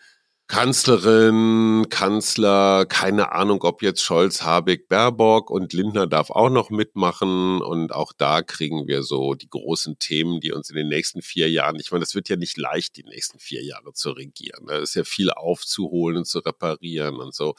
[0.50, 7.62] Kanzlerin, Kanzler, keine Ahnung, ob jetzt Scholz, Habeck, Baerbock und Lindner darf auch noch mitmachen.
[7.62, 11.48] Und auch da kriegen wir so die großen Themen, die uns in den nächsten vier
[11.48, 14.66] Jahren, ich meine, das wird ja nicht leicht, die nächsten vier Jahre zu regieren.
[14.66, 17.54] Da ist ja viel aufzuholen und zu reparieren und so.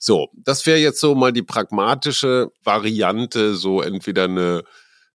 [0.00, 4.64] So, das wäre jetzt so mal die pragmatische Variante, so entweder eine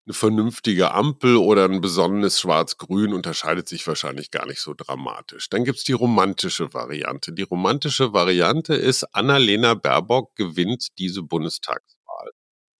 [0.06, 5.48] eine vernünftige Ampel oder ein besonnenes Schwarz-Grün unterscheidet sich wahrscheinlich gar nicht so dramatisch.
[5.48, 7.32] Dann gibt's die romantische Variante.
[7.32, 12.30] Die romantische Variante ist, Annalena Baerbock gewinnt diese Bundestagswahl.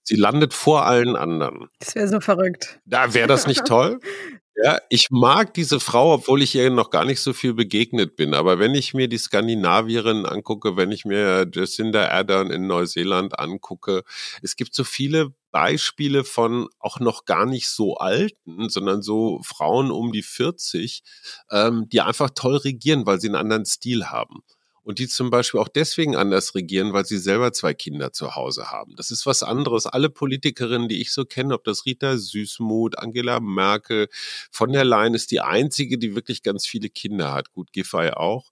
[0.02, 1.68] Sie landet vor allen anderen.
[1.78, 2.80] Das wäre so verrückt.
[2.84, 4.00] Da wäre das nicht toll?
[4.56, 8.34] Ja, ich mag diese Frau, obwohl ich ihr noch gar nicht so viel begegnet bin.
[8.34, 14.02] Aber wenn ich mir die Skandinavierinnen angucke, wenn ich mir Jacinda Ardern in Neuseeland angucke,
[14.42, 19.90] es gibt so viele Beispiele von auch noch gar nicht so alten, sondern so Frauen
[19.90, 21.02] um die 40,
[21.50, 24.42] ähm, die einfach toll regieren, weil sie einen anderen Stil haben
[24.84, 28.70] und die zum Beispiel auch deswegen anders regieren, weil sie selber zwei Kinder zu Hause
[28.70, 28.96] haben.
[28.96, 29.86] Das ist was anderes.
[29.86, 34.08] Alle Politikerinnen, die ich so kenne, ob das Rita Süßmuth, Angela Merkel,
[34.50, 37.52] von der Leyen ist die einzige, die wirklich ganz viele Kinder hat.
[37.52, 38.50] Gut, Giffey auch.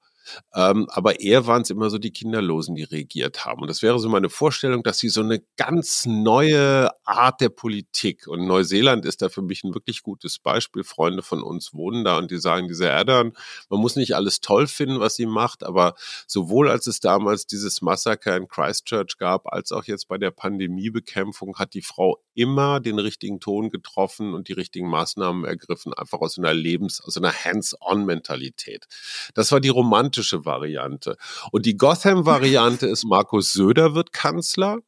[0.54, 3.62] Ähm, aber eher waren es immer so die Kinderlosen, die regiert haben.
[3.62, 8.26] Und das wäre so meine Vorstellung, dass sie so eine ganz neue Art der Politik
[8.26, 10.84] und Neuseeland ist da für mich ein wirklich gutes Beispiel.
[10.84, 13.32] Freunde von uns wohnen da und die sagen, diese Erdern,
[13.68, 15.94] man muss nicht alles toll finden, was sie macht, aber
[16.26, 21.56] sowohl als es damals dieses Massaker in Christchurch gab, als auch jetzt bei der Pandemiebekämpfung
[21.56, 26.38] hat die Frau immer den richtigen Ton getroffen und die richtigen Maßnahmen ergriffen, einfach aus
[26.38, 28.86] einer Lebens-, aus einer Hands-on-Mentalität.
[29.34, 31.16] Das war die romantische romantische Variante.
[31.52, 34.78] Und die Gotham-Variante ist, Markus Söder wird Kanzler.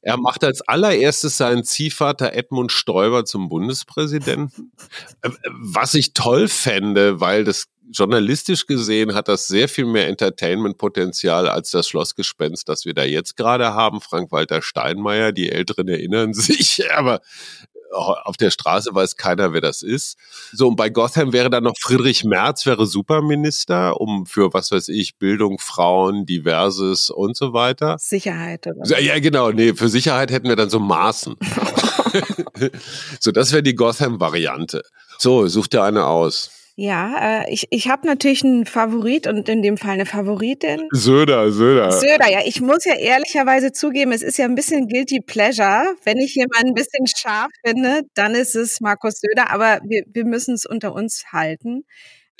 [0.00, 4.72] Er macht als allererstes seinen Ziehvater Edmund Stoiber zum Bundespräsidenten.
[5.22, 11.48] Äh, was ich toll fände, weil das journalistisch gesehen hat das sehr viel mehr Entertainment-Potenzial
[11.48, 14.02] als das Schlossgespenst, das wir da jetzt gerade haben.
[14.02, 17.20] Frank-Walter Steinmeier, die Älteren erinnern sich, aber
[17.92, 20.18] auf der Straße weiß keiner, wer das ist.
[20.52, 24.88] So, und bei Gotham wäre dann noch Friedrich Merz, wäre Superminister, um für, was weiß
[24.88, 27.96] ich, Bildung, Frauen, Diverses und so weiter.
[27.98, 29.00] Sicherheit, oder?
[29.00, 31.36] Ja, genau, nee, für Sicherheit hätten wir dann so Maßen.
[33.20, 34.82] so, das wäre die Gotham-Variante.
[35.18, 36.50] So, such dir eine aus.
[36.80, 40.86] Ja, äh, ich, ich habe natürlich einen Favorit und in dem Fall eine Favoritin.
[40.92, 41.90] Söder, Söder.
[41.90, 42.42] Söder, ja.
[42.44, 45.96] Ich muss ja ehrlicherweise zugeben, es ist ja ein bisschen guilty pleasure.
[46.04, 50.24] Wenn ich jemanden ein bisschen scharf finde, dann ist es Markus Söder, aber wir, wir
[50.24, 51.82] müssen es unter uns halten.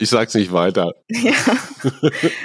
[0.01, 0.93] Ich sag's nicht weiter.
[1.11, 1.33] Ja.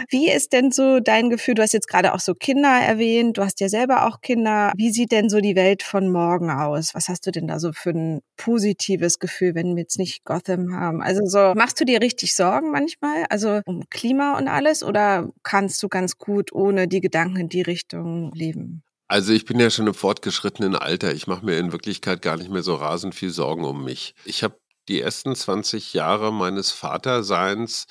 [0.10, 1.54] Wie ist denn so dein Gefühl?
[1.54, 3.38] Du hast jetzt gerade auch so Kinder erwähnt.
[3.38, 4.74] Du hast ja selber auch Kinder.
[4.76, 6.96] Wie sieht denn so die Welt von morgen aus?
[6.96, 10.74] Was hast du denn da so für ein positives Gefühl, wenn wir jetzt nicht Gotham
[10.76, 11.02] haben?
[11.04, 13.26] Also so, machst du dir richtig Sorgen manchmal?
[13.30, 14.84] Also um Klima und alles?
[14.84, 18.84] Oder kannst du ganz gut ohne die Gedanken in die Richtung leben?
[19.08, 21.14] Also ich bin ja schon im fortgeschrittenen Alter.
[21.14, 24.16] Ich mache mir in Wirklichkeit gar nicht mehr so rasend viel Sorgen um mich.
[24.26, 27.88] Ich habe die ersten 20 Jahre meines Vaterseins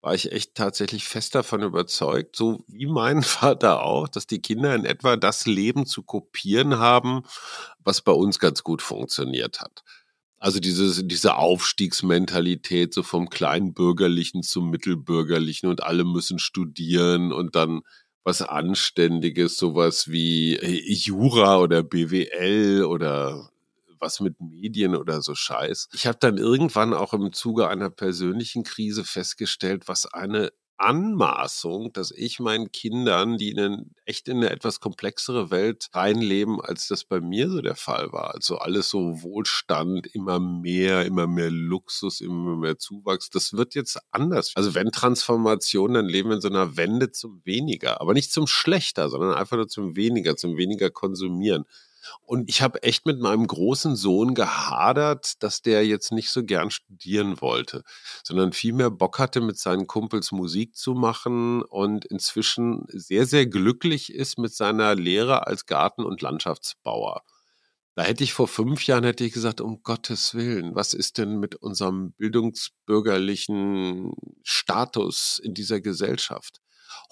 [0.00, 4.74] war ich echt tatsächlich fest davon überzeugt, so wie mein Vater auch, dass die Kinder
[4.74, 7.22] in etwa das Leben zu kopieren haben,
[7.78, 9.82] was bei uns ganz gut funktioniert hat.
[10.38, 17.80] Also diese, diese Aufstiegsmentalität, so vom Kleinbürgerlichen zum Mittelbürgerlichen und alle müssen studieren und dann
[18.24, 23.50] was Anständiges, sowas wie Jura oder BWL oder
[23.98, 25.88] was mit Medien oder so Scheiß.
[25.92, 32.10] Ich habe dann irgendwann auch im Zuge einer persönlichen Krise festgestellt, was eine Anmaßung, dass
[32.10, 37.20] ich meinen Kindern, die in echt in eine etwas komplexere Welt reinleben, als das bei
[37.20, 38.34] mir so der Fall war.
[38.34, 43.30] Also alles so Wohlstand, immer mehr, immer mehr Luxus, immer mehr Zuwachs.
[43.30, 44.52] Das wird jetzt anders.
[44.56, 48.46] Also wenn Transformation, dann leben wir in so einer Wende zum Weniger, aber nicht zum
[48.46, 51.64] Schlechter, sondern einfach nur zum Weniger, zum Weniger konsumieren.
[52.22, 56.70] Und ich habe echt mit meinem großen Sohn gehadert, dass der jetzt nicht so gern
[56.70, 57.82] studieren wollte,
[58.22, 64.12] sondern vielmehr Bock hatte, mit seinen Kumpels Musik zu machen und inzwischen sehr, sehr glücklich
[64.12, 67.22] ist mit seiner Lehre als Garten- und Landschaftsbauer.
[67.96, 71.38] Da hätte ich vor fünf Jahren hätte ich gesagt, um Gottes Willen, was ist denn
[71.38, 74.12] mit unserem bildungsbürgerlichen
[74.42, 76.60] Status in dieser Gesellschaft?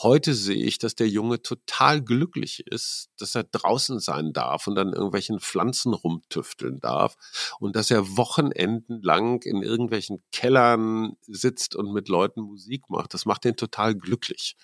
[0.01, 4.79] Heute sehe ich, dass der Junge total glücklich ist, dass er draußen sein darf und
[4.79, 7.17] an irgendwelchen Pflanzen rumtüfteln darf
[7.61, 13.15] und dass er Wochenenden lang in irgendwelchen Kellern sitzt und mit Leuten Musik macht.
[13.15, 14.57] Das macht ihn total glücklich.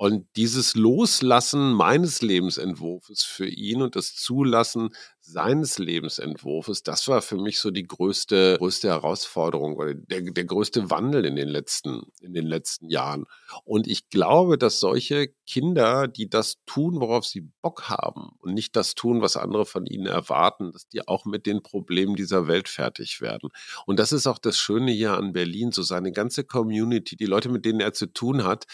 [0.00, 7.36] Und dieses Loslassen meines Lebensentwurfs für ihn und das Zulassen seines Lebensentwurfs, das war für
[7.36, 12.32] mich so die größte, größte Herausforderung oder der, der größte Wandel in den letzten, in
[12.32, 13.26] den letzten Jahren.
[13.64, 18.76] Und ich glaube, dass solche Kinder, die das tun, worauf sie Bock haben und nicht
[18.76, 22.70] das tun, was andere von ihnen erwarten, dass die auch mit den Problemen dieser Welt
[22.70, 23.50] fertig werden.
[23.84, 27.50] Und das ist auch das Schöne hier an Berlin, so seine ganze Community, die Leute,
[27.50, 28.64] mit denen er zu tun hat,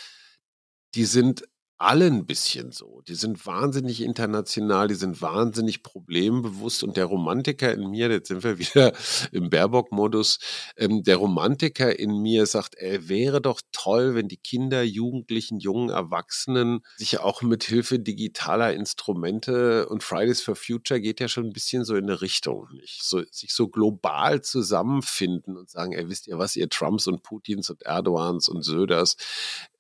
[0.97, 1.45] die sind
[1.79, 3.03] alle ein bisschen so.
[3.07, 8.43] Die sind wahnsinnig international, die sind wahnsinnig problembewusst und der Romantiker in mir, jetzt sind
[8.45, 8.95] wir wieder
[9.31, 10.39] im Baerbock-Modus,
[10.77, 15.91] ähm, der Romantiker in mir sagt, er wäre doch toll, wenn die Kinder, Jugendlichen, jungen
[15.91, 21.53] Erwachsenen sich auch mit Hilfe digitaler Instrumente und Fridays for Future geht ja schon ein
[21.53, 23.03] bisschen so in eine Richtung, nicht?
[23.03, 27.69] So, sich so global zusammenfinden und sagen, ey, wisst ihr was, ihr Trumps und Putins
[27.69, 29.17] und Erdogans und Söders,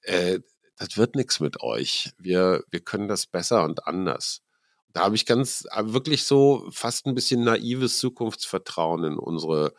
[0.02, 0.40] äh,
[0.78, 2.12] das wird nichts mit euch.
[2.18, 4.42] Wir, wir können das besser und anders.
[4.92, 9.74] Da habe ich ganz äh, wirklich so fast ein bisschen naives Zukunftsvertrauen in unsere,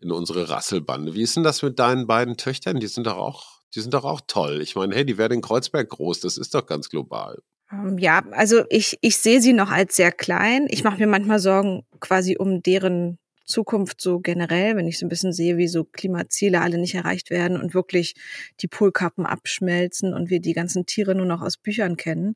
[0.00, 1.14] in unsere Rasselbande.
[1.14, 2.80] Wie ist denn das mit deinen beiden Töchtern?
[2.80, 4.60] Die sind doch auch, die sind doch auch toll.
[4.60, 7.42] Ich meine, hey, die werden in Kreuzberg groß, das ist doch ganz global.
[7.70, 10.66] Ähm, ja, also ich, ich sehe sie noch als sehr klein.
[10.68, 15.08] Ich mache mir manchmal Sorgen quasi um deren Zukunft so generell, wenn ich so ein
[15.08, 18.14] bisschen sehe, wie so Klimaziele alle nicht erreicht werden und wirklich
[18.60, 22.34] die Polkappen abschmelzen und wir die ganzen Tiere nur noch aus Büchern kennen.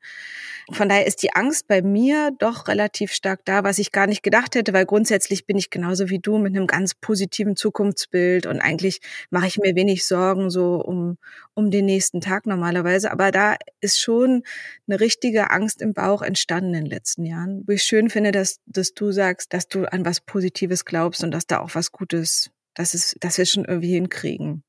[0.70, 4.22] Von daher ist die Angst bei mir doch relativ stark da, was ich gar nicht
[4.22, 8.60] gedacht hätte, weil grundsätzlich bin ich genauso wie du mit einem ganz positiven Zukunftsbild und
[8.60, 11.18] eigentlich mache ich mir wenig Sorgen so um,
[11.54, 13.10] um den nächsten Tag normalerweise.
[13.10, 14.44] Aber da ist schon
[14.86, 18.60] eine richtige Angst im Bauch entstanden in den letzten Jahren, wo ich schön finde, dass,
[18.66, 21.92] dass du sagst, dass du an was Positives glaubst glaubst und dass da auch was
[21.92, 24.62] Gutes, dass, es, dass wir es schon irgendwie hinkriegen.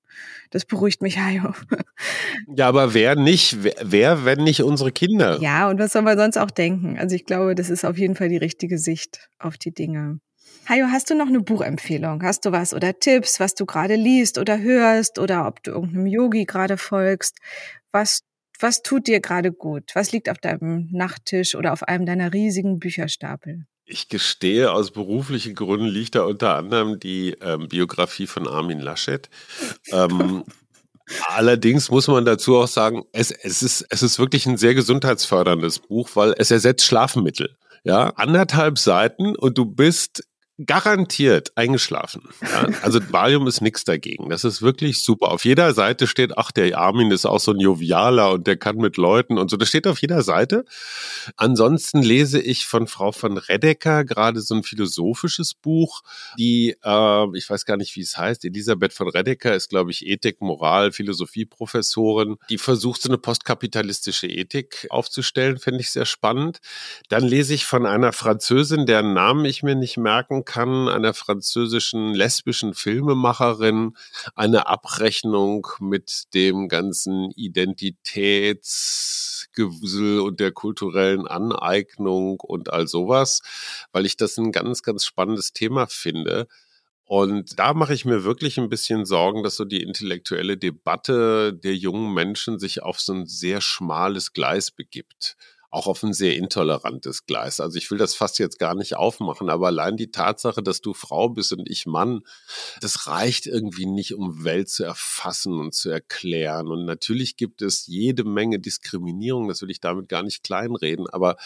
[0.50, 1.54] Das beruhigt mich, Hajo.
[2.56, 5.40] Ja, aber wer nicht, wer, wer, wenn nicht unsere Kinder?
[5.42, 6.98] Ja, und was soll man sonst auch denken?
[6.98, 10.20] Also ich glaube, das ist auf jeden Fall die richtige Sicht auf die Dinge.
[10.70, 12.24] Hajo, hast du noch eine Buchempfehlung?
[12.24, 16.08] Hast du was oder Tipps, was du gerade liest oder hörst oder ob du irgendeinem
[16.08, 17.40] Yogi gerade folgst?
[17.92, 18.22] Was,
[18.60, 19.92] was tut dir gerade gut?
[19.96, 23.66] Was liegt auf deinem Nachttisch oder auf einem deiner riesigen Bücherstapel?
[23.92, 29.30] Ich gestehe, aus beruflichen Gründen liegt da unter anderem die ähm, Biografie von Armin Laschet.
[29.92, 30.46] Ähm,
[31.28, 35.80] allerdings muss man dazu auch sagen, es, es, ist, es ist wirklich ein sehr gesundheitsförderndes
[35.80, 37.58] Buch, weil es ersetzt Schlafmittel.
[37.84, 40.24] Ja, anderthalb Seiten und du bist
[40.66, 42.30] garantiert eingeschlafen.
[42.42, 42.68] Ja?
[42.82, 44.30] Also Valium ist nichts dagegen.
[44.30, 45.30] Das ist wirklich super.
[45.30, 48.78] Auf jeder Seite steht, ach, der Armin ist auch so ein Jovialer und der kann
[48.78, 49.58] mit Leuten und so.
[49.58, 50.66] Das steht auf jeder Seite.
[51.36, 56.02] Ansonsten lese ich von Frau von Redecker gerade so ein philosophisches Buch,
[56.38, 60.06] die, äh, ich weiß gar nicht, wie es heißt, Elisabeth von Redecker ist, glaube ich,
[60.06, 62.38] Ethik, Moral, Philosophie-Professorin.
[62.50, 66.60] Die versucht so eine postkapitalistische Ethik aufzustellen, finde ich sehr spannend.
[67.10, 72.14] Dann lese ich von einer Französin, deren Namen ich mir nicht merken kann, einer französischen
[72.14, 73.98] lesbischen Filmemacherin,
[74.36, 83.42] eine Abrechnung mit dem ganzen Identitätsgewusel und der kulturellen Aneignung und all sowas,
[83.92, 86.48] weil ich das ein ganz, ganz spannendes Thema finde.
[87.06, 91.76] Und da mache ich mir wirklich ein bisschen Sorgen, dass so die intellektuelle Debatte der
[91.76, 95.36] jungen Menschen sich auf so ein sehr schmales Gleis begibt
[95.72, 97.62] auch auf ein sehr intolerantes Gleis.
[97.62, 100.94] Also ich will das fast jetzt gar nicht aufmachen, aber allein die Tatsache, dass du
[100.94, 102.24] Frau bist und ich Mann,
[102.82, 106.68] das reicht irgendwie nicht, um Welt zu erfassen und zu erklären.
[106.68, 111.38] Und natürlich gibt es jede Menge Diskriminierung, das will ich damit gar nicht kleinreden, aber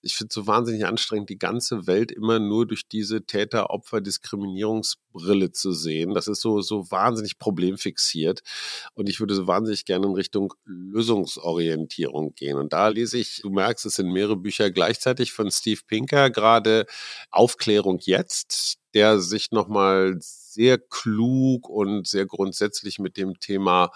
[0.00, 5.72] ich finde es so wahnsinnig anstrengend, die ganze Welt immer nur durch diese Täter-Opfer-Diskriminierungsbrille zu
[5.72, 6.14] sehen.
[6.14, 8.40] Das ist so, so wahnsinnig problemfixiert.
[8.94, 12.56] Und ich würde so wahnsinnig gerne in Richtung Lösungsorientierung gehen.
[12.56, 16.30] Und da lese ich, du merkst, merkst, es sind mehrere Bücher gleichzeitig von Steve Pinker,
[16.30, 16.86] gerade
[17.30, 23.90] Aufklärung jetzt, der sich nochmal sehr klug und sehr grundsätzlich mit dem Thema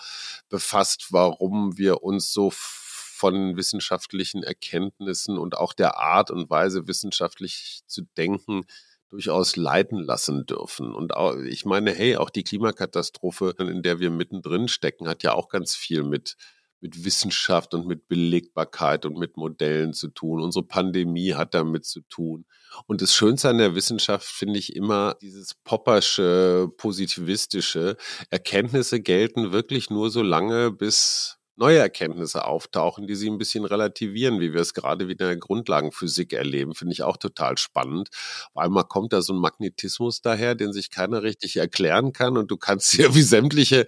[0.48, 7.82] befasst, warum wir uns so von wissenschaftlichen Erkenntnissen und auch der Art und Weise wissenschaftlich
[7.86, 8.64] zu denken
[9.10, 10.94] durchaus leiten lassen dürfen.
[10.94, 15.32] Und auch, ich meine, hey, auch die Klimakatastrophe, in der wir mittendrin stecken, hat ja
[15.32, 16.36] auch ganz viel mit
[16.80, 20.40] mit Wissenschaft und mit Belegbarkeit und mit Modellen zu tun.
[20.40, 22.46] Unsere Pandemie hat damit zu tun.
[22.86, 27.96] Und das Schönste an der Wissenschaft finde ich immer dieses poppersche, positivistische.
[28.30, 34.40] Erkenntnisse gelten wirklich nur so lange, bis neue Erkenntnisse auftauchen, die sie ein bisschen relativieren,
[34.40, 38.08] wie wir es gerade wieder in der Grundlagenphysik erleben, finde ich auch total spannend.
[38.54, 42.50] Auf einmal kommt da so ein Magnetismus daher, den sich keiner richtig erklären kann und
[42.50, 43.86] du kannst ja wie sämtliche,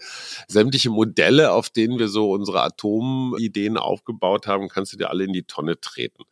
[0.48, 5.32] sämtliche Modelle, auf denen wir so unsere Atomideen aufgebaut haben, kannst du dir alle in
[5.32, 6.24] die Tonne treten.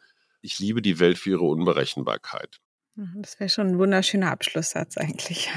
[0.43, 2.61] Ich liebe die Welt für ihre Unberechenbarkeit.
[3.17, 5.51] Das wäre schon ein wunderschöner Abschlusssatz eigentlich.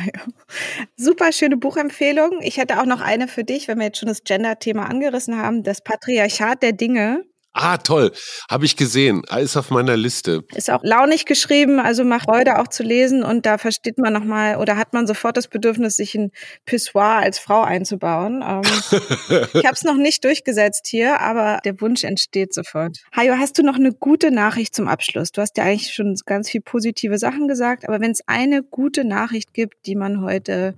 [0.96, 2.40] Super schöne Buchempfehlung.
[2.42, 5.62] Ich hätte auch noch eine für dich, wenn wir jetzt schon das Gender-Thema angerissen haben.
[5.62, 8.12] Das Patriarchat der Dinge Ah, toll.
[8.50, 9.22] Habe ich gesehen.
[9.38, 10.44] Ist auf meiner Liste.
[10.56, 14.58] Ist auch launig geschrieben, also macht Freude auch zu lesen und da versteht man nochmal
[14.58, 16.32] oder hat man sofort das Bedürfnis, sich ein
[16.66, 18.44] Pissoir als Frau einzubauen.
[18.46, 18.62] Ähm,
[19.54, 22.98] ich habe es noch nicht durchgesetzt hier, aber der Wunsch entsteht sofort.
[23.16, 25.32] Hajo, hast du noch eine gute Nachricht zum Abschluss?
[25.32, 29.04] Du hast ja eigentlich schon ganz viel positive Sachen gesagt, aber wenn es eine gute
[29.04, 30.76] Nachricht gibt, die man heute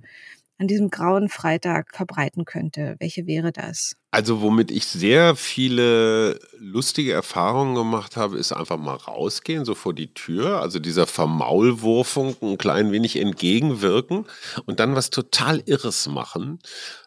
[0.58, 2.96] an diesem grauen Freitag verbreiten könnte?
[2.98, 3.94] Welche wäre das?
[4.16, 9.92] Also womit ich sehr viele lustige Erfahrungen gemacht habe, ist einfach mal rausgehen, so vor
[9.92, 14.24] die Tür, also dieser Vermaulwurfung ein klein wenig entgegenwirken
[14.64, 16.60] und dann was total Irres machen.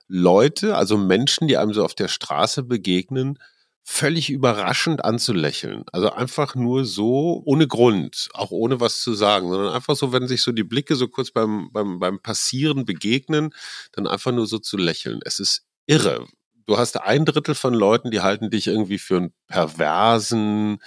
[0.08, 3.40] Leute, also Menschen, die einem so auf der Straße begegnen,
[3.84, 5.86] völlig überraschend anzulächeln.
[5.92, 10.28] Also einfach nur so, ohne Grund, auch ohne was zu sagen, sondern einfach so, wenn
[10.28, 13.50] sich so die Blicke so kurz beim, beim, beim Passieren begegnen,
[13.94, 15.22] dann einfach nur so zu lächeln.
[15.26, 16.28] Es ist irre.
[16.70, 20.78] Du hast ein Drittel von Leuten, die halten dich irgendwie für einen perversen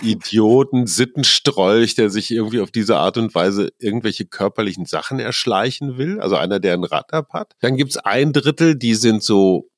[0.00, 6.20] Idioten, Sittenstrolch, der sich irgendwie auf diese Art und Weise irgendwelche körperlichen Sachen erschleichen will.
[6.20, 7.54] Also einer, der ein Rad ab hat.
[7.58, 9.68] Dann gibt's ein Drittel, die sind so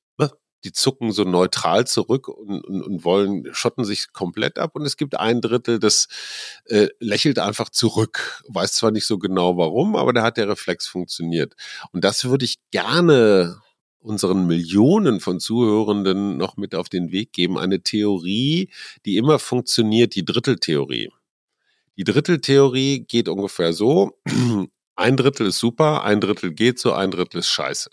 [0.65, 4.73] die zucken so neutral zurück und, und, und wollen, schotten sich komplett ab.
[4.75, 6.09] Und es gibt ein Drittel, das
[6.67, 8.43] äh, lächelt einfach zurück.
[8.49, 11.55] Weiß zwar nicht so genau warum, aber da hat der Reflex funktioniert.
[11.93, 13.61] Und das würde ich gerne
[14.05, 17.59] unseren Millionen von Zuhörenden noch mit auf den Weg geben.
[17.59, 18.69] Eine Theorie,
[19.07, 21.11] die immer funktioniert, die Dritteltheorie.
[21.97, 24.19] Die Dritteltheorie geht ungefähr so.
[24.97, 27.91] Ein Drittel ist super, ein Drittel geht so, ein Drittel ist scheiße.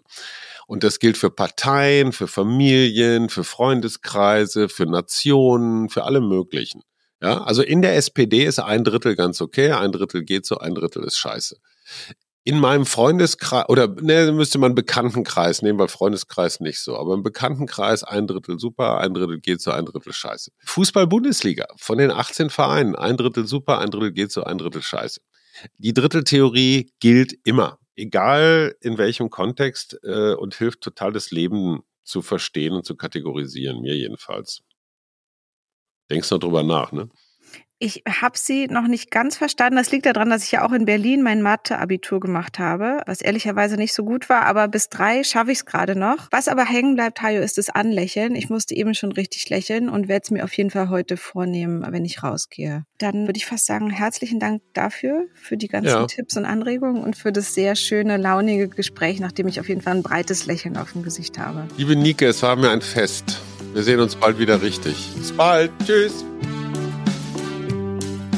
[0.67, 6.83] Und das gilt für Parteien, für Familien, für Freundeskreise, für Nationen, für alle möglichen.
[7.19, 10.75] Ja, also in der SPD ist ein Drittel ganz okay, ein Drittel geht so, ein
[10.75, 11.57] Drittel ist scheiße.
[12.43, 17.21] In meinem Freundeskreis, oder ne, müsste man Bekanntenkreis nehmen, weil Freundeskreis nicht so, aber im
[17.21, 20.51] Bekanntenkreis ein Drittel super, ein Drittel geht so, ein Drittel scheiße.
[20.65, 25.21] Fußball-Bundesliga, von den 18 Vereinen, ein Drittel super, ein Drittel geht so, ein Drittel scheiße.
[25.77, 32.21] Die Dritteltheorie gilt immer egal in welchem Kontext äh, und hilft total das Leben zu
[32.21, 34.63] verstehen und zu kategorisieren, mir jedenfalls.
[36.09, 37.09] Denkst du drüber nach, ne?
[37.83, 39.77] Ich habe sie noch nicht ganz verstanden.
[39.77, 43.75] Das liegt daran, dass ich ja auch in Berlin mein Mathe-Abitur gemacht habe, was ehrlicherweise
[43.75, 46.27] nicht so gut war, aber bis drei schaffe ich es gerade noch.
[46.29, 48.35] Was aber hängen bleibt, Hajo, ist das Anlächeln.
[48.35, 51.83] Ich musste eben schon richtig lächeln und werde es mir auf jeden Fall heute vornehmen,
[51.89, 52.85] wenn ich rausgehe.
[52.99, 56.05] Dann würde ich fast sagen, herzlichen Dank dafür, für die ganzen ja.
[56.05, 59.95] Tipps und Anregungen und für das sehr schöne, launige Gespräch, nachdem ich auf jeden Fall
[59.95, 61.67] ein breites Lächeln auf dem Gesicht habe.
[61.77, 63.41] Liebe Nike, es war mir ein Fest.
[63.73, 65.09] Wir sehen uns bald wieder richtig.
[65.17, 65.71] Bis bald.
[65.83, 66.23] Tschüss.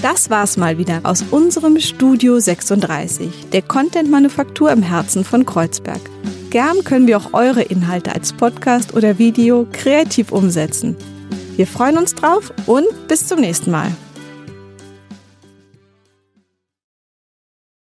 [0.04, 6.02] Das war's mal wieder aus unserem Studio 36, der Content-Manufaktur im Herzen von Kreuzberg.
[6.50, 10.98] Gern können wir auch eure Inhalte als Podcast oder Video kreativ umsetzen.
[11.56, 13.94] Wir freuen uns drauf und bis zum nächsten Mal.